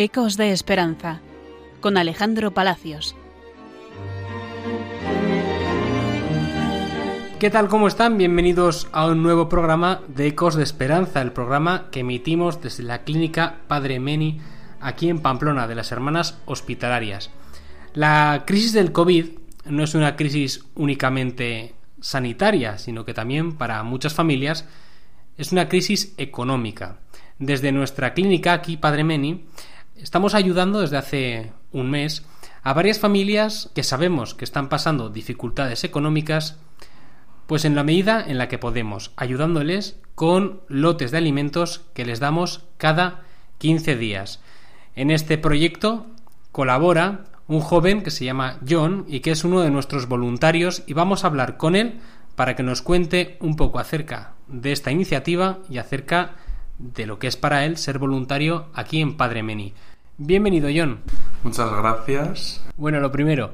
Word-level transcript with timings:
Ecos 0.00 0.36
de 0.36 0.52
Esperanza 0.52 1.20
con 1.80 1.96
Alejandro 1.96 2.52
Palacios. 2.52 3.16
¿Qué 7.40 7.50
tal? 7.50 7.66
¿Cómo 7.66 7.88
están? 7.88 8.16
Bienvenidos 8.16 8.86
a 8.92 9.06
un 9.06 9.24
nuevo 9.24 9.48
programa 9.48 10.02
de 10.06 10.28
Ecos 10.28 10.54
de 10.54 10.62
Esperanza, 10.62 11.20
el 11.20 11.32
programa 11.32 11.88
que 11.90 11.98
emitimos 11.98 12.62
desde 12.62 12.84
la 12.84 13.02
clínica 13.02 13.56
Padre 13.66 13.98
Meni 13.98 14.40
aquí 14.78 15.08
en 15.08 15.18
Pamplona 15.18 15.66
de 15.66 15.74
las 15.74 15.90
Hermanas 15.90 16.38
Hospitalarias. 16.44 17.32
La 17.92 18.44
crisis 18.46 18.72
del 18.72 18.92
COVID 18.92 19.26
no 19.64 19.82
es 19.82 19.96
una 19.96 20.14
crisis 20.14 20.64
únicamente 20.76 21.74
sanitaria, 22.00 22.78
sino 22.78 23.04
que 23.04 23.14
también 23.14 23.56
para 23.56 23.82
muchas 23.82 24.14
familias 24.14 24.64
es 25.36 25.50
una 25.50 25.68
crisis 25.68 26.14
económica. 26.18 27.00
Desde 27.40 27.72
nuestra 27.72 28.14
clínica 28.14 28.52
aquí, 28.52 28.76
Padre 28.76 29.02
Meni, 29.02 29.47
estamos 30.00 30.34
ayudando 30.34 30.80
desde 30.80 30.96
hace 30.96 31.52
un 31.72 31.90
mes 31.90 32.24
a 32.62 32.72
varias 32.72 32.98
familias 32.98 33.70
que 33.74 33.82
sabemos 33.82 34.34
que 34.34 34.44
están 34.44 34.68
pasando 34.68 35.10
dificultades 35.10 35.84
económicas 35.84 36.58
pues 37.46 37.64
en 37.64 37.74
la 37.74 37.82
medida 37.82 38.22
en 38.26 38.36
la 38.36 38.48
que 38.48 38.58
podemos, 38.58 39.12
ayudándoles 39.16 39.98
con 40.14 40.60
lotes 40.68 41.10
de 41.10 41.18
alimentos 41.18 41.82
que 41.94 42.04
les 42.04 42.20
damos 42.20 42.64
cada 42.76 43.22
15 43.56 43.96
días. 43.96 44.40
En 44.94 45.10
este 45.10 45.38
proyecto 45.38 46.06
colabora 46.52 47.24
un 47.46 47.60
joven 47.60 48.02
que 48.02 48.10
se 48.10 48.26
llama 48.26 48.58
John 48.68 49.06
y 49.08 49.20
que 49.20 49.30
es 49.30 49.44
uno 49.44 49.62
de 49.62 49.70
nuestros 49.70 50.08
voluntarios 50.08 50.82
y 50.86 50.92
vamos 50.92 51.24
a 51.24 51.28
hablar 51.28 51.56
con 51.56 51.74
él 51.74 52.00
para 52.36 52.54
que 52.54 52.62
nos 52.62 52.82
cuente 52.82 53.38
un 53.40 53.56
poco 53.56 53.78
acerca 53.78 54.34
de 54.46 54.72
esta 54.72 54.90
iniciativa 54.90 55.58
y 55.70 55.78
acerca 55.78 56.36
de 56.78 57.06
lo 57.06 57.18
que 57.18 57.26
es 57.26 57.36
para 57.36 57.64
él 57.64 57.76
ser 57.76 57.98
voluntario 57.98 58.66
aquí 58.74 59.00
en 59.00 59.16
Padre 59.16 59.42
Meni. 59.42 59.74
Bienvenido, 60.16 60.68
John. 60.74 61.00
Muchas 61.42 61.70
gracias. 61.70 62.64
Bueno, 62.76 63.00
lo 63.00 63.12
primero, 63.12 63.52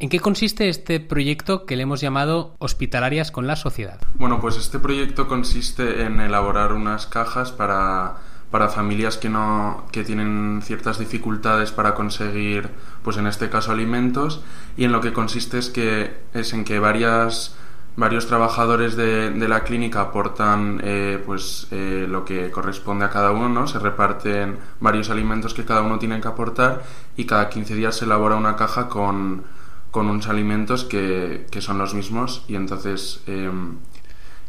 ¿En 0.00 0.08
qué 0.08 0.18
consiste 0.18 0.68
este 0.68 0.98
proyecto 0.98 1.66
que 1.66 1.76
le 1.76 1.84
hemos 1.84 2.00
llamado 2.00 2.56
Hospitalarias 2.58 3.30
con 3.30 3.46
la 3.46 3.54
Sociedad? 3.54 4.00
Bueno, 4.16 4.40
pues 4.40 4.56
este 4.56 4.80
proyecto 4.80 5.28
consiste 5.28 6.02
en 6.02 6.18
elaborar 6.18 6.72
unas 6.72 7.06
cajas 7.06 7.52
para, 7.52 8.16
para 8.50 8.68
familias 8.68 9.16
que 9.18 9.28
no 9.28 9.86
que 9.92 10.02
tienen 10.02 10.62
ciertas 10.64 10.98
dificultades 10.98 11.70
para 11.70 11.94
conseguir, 11.94 12.70
pues 13.04 13.18
en 13.18 13.28
este 13.28 13.48
caso 13.50 13.70
alimentos, 13.70 14.42
y 14.76 14.84
en 14.84 14.90
lo 14.90 15.00
que 15.00 15.12
consiste 15.12 15.58
es 15.58 15.70
que 15.70 16.12
es 16.34 16.52
en 16.52 16.64
que 16.64 16.80
varias 16.80 17.54
varios 17.96 18.26
trabajadores 18.26 18.96
de, 18.96 19.30
de 19.30 19.48
la 19.48 19.62
clínica 19.62 20.00
aportan 20.00 20.80
eh, 20.82 21.22
pues 21.24 21.68
eh, 21.70 22.06
lo 22.08 22.24
que 22.24 22.50
corresponde 22.50 23.04
a 23.04 23.10
cada 23.10 23.30
uno, 23.30 23.48
¿no? 23.48 23.66
Se 23.66 23.78
reparten 23.78 24.58
varios 24.80 25.10
alimentos 25.10 25.54
que 25.54 25.64
cada 25.64 25.82
uno 25.82 25.98
tiene 25.98 26.20
que 26.20 26.28
aportar 26.28 26.82
y 27.16 27.24
cada 27.24 27.48
15 27.48 27.74
días 27.74 27.96
se 27.96 28.04
elabora 28.04 28.36
una 28.36 28.56
caja 28.56 28.88
con 28.88 29.44
con 29.94 30.10
unos 30.10 30.26
alimentos 30.26 30.82
que, 30.82 31.46
que 31.52 31.60
son 31.60 31.78
los 31.78 31.94
mismos 31.94 32.44
y 32.48 32.56
entonces 32.56 33.22
em, 33.28 33.76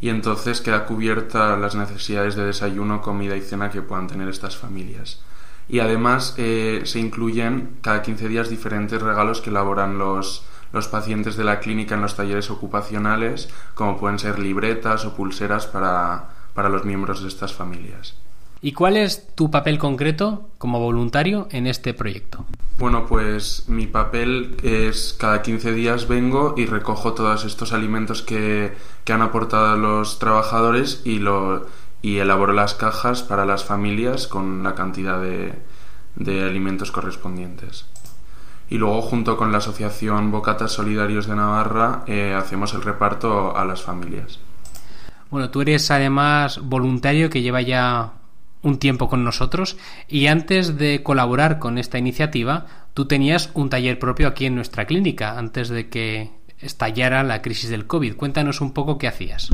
y 0.01 0.09
entonces 0.09 0.59
queda 0.59 0.85
cubierta 0.85 1.55
las 1.55 1.75
necesidades 1.75 2.35
de 2.35 2.45
desayuno, 2.45 3.01
comida 3.01 3.37
y 3.37 3.41
cena 3.41 3.69
que 3.69 3.83
puedan 3.83 4.07
tener 4.07 4.27
estas 4.27 4.57
familias. 4.57 5.21
Y 5.69 5.79
además 5.79 6.33
eh, 6.37 6.81
se 6.85 6.99
incluyen 6.99 7.77
cada 7.81 8.01
15 8.01 8.27
días 8.27 8.49
diferentes 8.49 8.99
regalos 8.99 9.41
que 9.41 9.51
elaboran 9.51 9.97
los, 9.99 10.45
los 10.75 10.87
pacientes 10.87 11.37
de 11.37 11.43
la 11.43 11.59
clínica 11.59 11.95
en 11.95 12.01
los 12.01 12.15
talleres 12.15 12.51
ocupacionales, 12.51 13.49
como 13.73 13.97
pueden 13.97 14.19
ser 14.19 14.37
libretas 14.37 15.05
o 15.05 15.15
pulseras 15.15 15.65
para, 15.65 16.29
para 16.53 16.69
los 16.69 16.85
miembros 16.85 17.21
de 17.23 17.29
estas 17.29 17.53
familias. 17.53 18.13
¿Y 18.61 18.73
cuál 18.73 18.97
es 18.97 19.27
tu 19.35 19.51
papel 19.51 19.77
concreto 19.77 20.49
como 20.57 20.79
voluntario 20.79 21.47
en 21.51 21.67
este 21.67 21.93
proyecto? 21.93 22.45
Bueno, 22.77 23.05
pues 23.05 23.65
mi 23.67 23.87
papel 23.87 24.57
es 24.63 25.15
cada 25.17 25.41
15 25.41 25.71
días 25.71 26.07
vengo 26.07 26.55
y 26.57 26.65
recojo 26.65 27.13
todos 27.13 27.45
estos 27.45 27.73
alimentos 27.73 28.21
que, 28.21 28.73
que 29.03 29.13
han 29.13 29.21
aportado 29.21 29.77
los 29.77 30.19
trabajadores 30.19 31.01
y, 31.05 31.19
lo, 31.19 31.67
y 32.01 32.17
elaboro 32.17 32.53
las 32.53 32.73
cajas 32.73 33.23
para 33.23 33.45
las 33.45 33.63
familias 33.63 34.27
con 34.27 34.63
la 34.63 34.75
cantidad 34.75 35.21
de, 35.21 35.53
de 36.15 36.43
alimentos 36.43 36.91
correspondientes. 36.91 37.85
Y 38.69 38.77
luego, 38.77 39.01
junto 39.01 39.37
con 39.37 39.51
la 39.51 39.59
Asociación 39.59 40.31
Bocatas 40.31 40.71
Solidarios 40.71 41.27
de 41.27 41.35
Navarra, 41.35 42.03
eh, 42.07 42.33
hacemos 42.35 42.73
el 42.73 42.81
reparto 42.81 43.55
a 43.55 43.63
las 43.65 43.83
familias. 43.83 44.39
Bueno, 45.29 45.49
tú 45.49 45.61
eres 45.61 45.91
además 45.91 46.59
voluntario 46.63 47.29
que 47.29 47.41
lleva 47.41 47.61
ya 47.61 48.13
un 48.61 48.79
tiempo 48.79 49.07
con 49.07 49.23
nosotros 49.23 49.77
y 50.07 50.27
antes 50.27 50.77
de 50.77 51.03
colaborar 51.03 51.59
con 51.59 51.77
esta 51.77 51.99
iniciativa, 51.99 52.65
tú 52.93 53.05
tenías 53.05 53.51
un 53.53 53.69
taller 53.69 53.99
propio 53.99 54.27
aquí 54.27 54.45
en 54.45 54.55
nuestra 54.55 54.85
clínica, 54.85 55.37
antes 55.37 55.69
de 55.69 55.87
que 55.89 56.31
estallara 56.59 57.23
la 57.23 57.41
crisis 57.41 57.69
del 57.69 57.85
COVID. 57.85 58.15
Cuéntanos 58.15 58.61
un 58.61 58.73
poco 58.73 58.97
qué 58.97 59.07
hacías. 59.07 59.49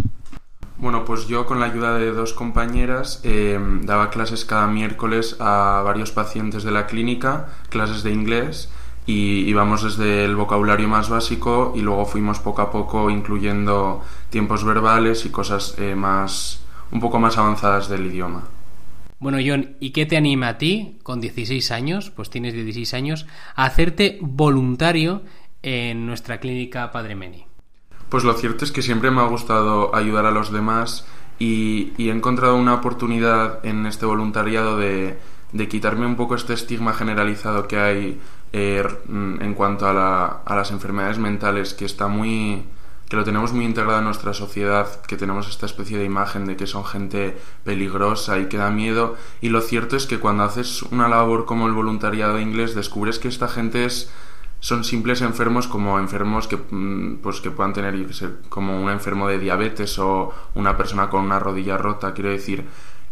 Bueno, 0.77 1.05
pues 1.05 1.27
yo 1.27 1.45
con 1.45 1.59
la 1.59 1.67
ayuda 1.67 1.97
de 1.97 2.11
dos 2.11 2.33
compañeras 2.33 3.21
eh, 3.23 3.59
daba 3.83 4.09
clases 4.09 4.45
cada 4.45 4.65
miércoles 4.67 5.35
a 5.39 5.83
varios 5.85 6.11
pacientes 6.11 6.63
de 6.63 6.71
la 6.71 6.87
clínica, 6.87 7.49
clases 7.69 8.01
de 8.01 8.11
inglés, 8.11 8.71
y 9.05 9.49
íbamos 9.49 9.83
desde 9.83 10.25
el 10.25 10.35
vocabulario 10.35 10.87
más 10.87 11.09
básico 11.09 11.73
y 11.75 11.81
luego 11.81 12.05
fuimos 12.05 12.39
poco 12.39 12.61
a 12.61 12.71
poco 12.71 13.09
incluyendo 13.09 14.03
tiempos 14.29 14.63
verbales 14.63 15.25
y 15.25 15.29
cosas 15.29 15.75
eh, 15.77 15.95
más 15.95 16.61
un 16.91 16.99
poco 16.99 17.19
más 17.19 17.37
avanzadas 17.37 17.89
del 17.89 18.05
idioma. 18.05 18.43
Bueno, 19.19 19.37
John, 19.45 19.75
¿y 19.79 19.91
qué 19.91 20.05
te 20.05 20.17
anima 20.17 20.49
a 20.49 20.57
ti, 20.57 20.97
con 21.03 21.21
16 21.21 21.71
años, 21.71 22.09
pues 22.09 22.29
tienes 22.29 22.53
16 22.53 22.93
años, 22.95 23.27
a 23.55 23.65
hacerte 23.65 24.17
voluntario 24.21 25.21
en 25.61 26.07
nuestra 26.07 26.39
clínica 26.39 26.91
Padre 26.91 27.15
Meni? 27.15 27.45
Pues 28.09 28.23
lo 28.23 28.33
cierto 28.33 28.65
es 28.65 28.71
que 28.71 28.81
siempre 28.81 29.11
me 29.11 29.21
ha 29.21 29.25
gustado 29.25 29.95
ayudar 29.95 30.25
a 30.25 30.31
los 30.31 30.51
demás 30.51 31.05
y, 31.39 31.93
he 31.97 32.09
encontrado 32.09 32.55
una 32.55 32.73
oportunidad 32.73 33.65
en 33.65 33.85
este 33.85 34.05
voluntariado 34.05 34.77
de, 34.77 35.17
quitarme 35.69 36.05
un 36.05 36.15
poco 36.15 36.35
este 36.35 36.53
estigma 36.53 36.93
generalizado 36.93 37.67
que 37.67 37.77
hay 37.77 38.19
eh, 38.53 38.83
en 39.09 39.53
cuanto 39.53 39.87
a, 39.87 40.41
a 40.45 40.55
las 40.55 40.71
enfermedades 40.71 41.17
mentales, 41.17 41.73
que 41.73 41.85
está 41.85 42.07
muy 42.07 42.65
que 43.11 43.17
lo 43.17 43.25
tenemos 43.25 43.51
muy 43.51 43.65
integrado 43.65 43.99
en 43.99 44.05
nuestra 44.05 44.33
sociedad, 44.33 45.01
que 45.01 45.17
tenemos 45.17 45.49
esta 45.49 45.65
especie 45.65 45.97
de 45.97 46.05
imagen 46.05 46.45
de 46.45 46.55
que 46.55 46.65
son 46.65 46.85
gente 46.85 47.37
peligrosa 47.65 48.39
y 48.39 48.45
que 48.45 48.55
da 48.55 48.69
miedo. 48.69 49.17
Y 49.41 49.49
lo 49.49 49.59
cierto 49.59 49.97
es 49.97 50.05
que 50.05 50.21
cuando 50.21 50.43
haces 50.43 50.81
una 50.81 51.09
labor 51.09 51.45
como 51.45 51.67
el 51.67 51.73
voluntariado 51.73 52.39
inglés, 52.39 52.73
descubres 52.73 53.19
que 53.19 53.27
esta 53.27 53.49
gente 53.49 53.83
es 53.83 54.09
son 54.61 54.85
simples 54.85 55.21
enfermos 55.21 55.67
como 55.67 55.99
enfermos 55.99 56.47
que 56.47 56.55
mm, 56.55 57.17
pues 57.21 57.41
que 57.41 57.51
puedan 57.51 57.73
tener 57.73 57.95
como 58.47 58.81
un 58.81 58.89
enfermo 58.89 59.27
de 59.27 59.39
diabetes 59.39 59.99
o 59.99 60.33
una 60.55 60.77
persona 60.77 61.09
con 61.09 61.25
una 61.25 61.39
rodilla 61.39 61.77
rota 61.77 62.13
quiero 62.13 62.29
decir 62.29 62.65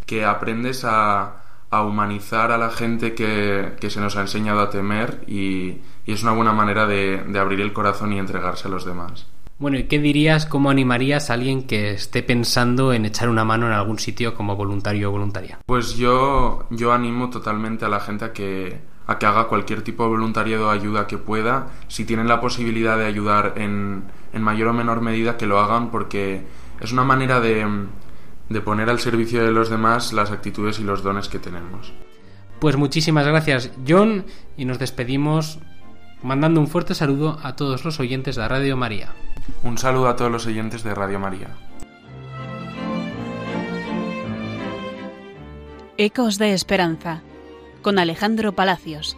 que 0.05 0.23
aprendes 0.23 0.85
a, 0.85 1.43
a 1.71 1.83
humanizar 1.83 2.51
a 2.51 2.57
la 2.57 2.69
gente 2.69 3.13
que, 3.13 3.73
que, 3.79 3.89
se 3.89 3.99
nos 3.99 4.15
ha 4.15 4.21
enseñado 4.21 4.59
a 4.59 4.69
temer 4.69 5.23
y, 5.27 5.77
y 6.05 6.13
es 6.13 6.23
una 6.23 6.31
buena 6.31 6.51
manera 6.51 6.87
de, 6.87 7.23
de 7.27 7.39
abrir 7.39 7.61
el 7.61 7.73
corazón 7.73 8.13
y 8.13 8.19
entregarse 8.19 8.67
a 8.67 8.71
los 8.71 8.85
demás 8.85 9.27
bueno, 9.59 9.77
¿y 9.77 9.83
qué 9.83 9.99
dirías, 9.99 10.45
cómo 10.45 10.69
animarías 10.69 11.29
a 11.29 11.33
alguien 11.33 11.63
que 11.63 11.91
esté 11.91 12.23
pensando 12.23 12.93
en 12.93 13.03
echar 13.03 13.27
una 13.27 13.43
mano 13.43 13.67
en 13.67 13.73
algún 13.73 13.99
sitio 13.99 14.33
como 14.33 14.55
voluntario 14.55 15.09
o 15.09 15.11
voluntaria? 15.11 15.59
Pues 15.65 15.97
yo, 15.97 16.65
yo 16.69 16.93
animo 16.93 17.29
totalmente 17.29 17.83
a 17.83 17.89
la 17.89 17.99
gente 17.99 18.23
a 18.23 18.31
que, 18.31 18.79
a 19.05 19.19
que 19.19 19.25
haga 19.25 19.49
cualquier 19.49 19.81
tipo 19.81 20.03
de 20.03 20.09
voluntariado 20.11 20.67
o 20.67 20.71
ayuda 20.71 21.07
que 21.07 21.17
pueda. 21.17 21.67
Si 21.89 22.05
tienen 22.05 22.29
la 22.29 22.39
posibilidad 22.39 22.97
de 22.97 23.05
ayudar 23.05 23.55
en, 23.57 24.05
en 24.31 24.41
mayor 24.41 24.69
o 24.69 24.73
menor 24.73 25.01
medida, 25.01 25.35
que 25.35 25.45
lo 25.45 25.59
hagan 25.59 25.91
porque 25.91 26.41
es 26.79 26.93
una 26.93 27.03
manera 27.03 27.41
de, 27.41 27.67
de 28.49 28.61
poner 28.61 28.89
al 28.89 28.99
servicio 28.99 29.43
de 29.43 29.51
los 29.51 29.69
demás 29.69 30.13
las 30.13 30.31
actitudes 30.31 30.79
y 30.79 30.83
los 30.83 31.03
dones 31.03 31.29
que 31.29 31.39
tenemos. 31.39 31.93
Pues 32.59 32.75
muchísimas 32.75 33.25
gracias, 33.25 33.71
John, 33.87 34.25
y 34.57 34.65
nos 34.65 34.79
despedimos 34.79 35.59
mandando 36.23 36.59
un 36.59 36.67
fuerte 36.67 36.93
saludo 36.93 37.39
a 37.43 37.55
todos 37.55 37.85
los 37.85 37.99
oyentes 37.99 38.35
de 38.35 38.47
Radio 38.47 38.75
María. 38.75 39.13
Un 39.63 39.77
saludo 39.77 40.09
a 40.09 40.15
todos 40.15 40.31
los 40.31 40.45
oyentes 40.45 40.83
de 40.83 40.93
Radio 40.93 41.19
María. 41.19 41.55
Ecos 45.97 46.37
de 46.37 46.53
Esperanza 46.53 47.21
con 47.81 47.99
Alejandro 47.99 48.53
Palacios. 48.53 49.17